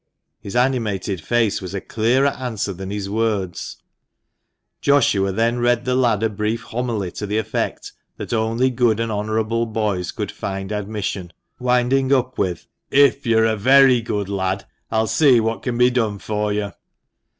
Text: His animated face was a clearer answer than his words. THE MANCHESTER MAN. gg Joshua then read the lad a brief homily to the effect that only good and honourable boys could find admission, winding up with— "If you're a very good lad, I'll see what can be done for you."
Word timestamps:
His 0.39 0.55
animated 0.55 1.21
face 1.21 1.61
was 1.61 1.75
a 1.75 1.79
clearer 1.79 2.29
answer 2.29 2.73
than 2.73 2.89
his 2.89 3.07
words. 3.07 3.77
THE 4.83 4.93
MANCHESTER 4.93 5.19
MAN. 5.19 5.23
gg 5.27 5.29
Joshua 5.29 5.31
then 5.31 5.59
read 5.59 5.85
the 5.85 5.93
lad 5.93 6.23
a 6.23 6.29
brief 6.29 6.63
homily 6.63 7.11
to 7.11 7.27
the 7.27 7.37
effect 7.37 7.93
that 8.17 8.33
only 8.33 8.71
good 8.71 8.99
and 8.99 9.11
honourable 9.11 9.67
boys 9.67 10.11
could 10.11 10.31
find 10.31 10.71
admission, 10.71 11.33
winding 11.59 12.11
up 12.11 12.39
with— 12.39 12.65
"If 12.89 13.27
you're 13.27 13.45
a 13.45 13.55
very 13.55 14.01
good 14.01 14.27
lad, 14.27 14.65
I'll 14.89 15.05
see 15.05 15.39
what 15.39 15.61
can 15.61 15.77
be 15.77 15.91
done 15.91 16.17
for 16.17 16.51
you." 16.51 16.71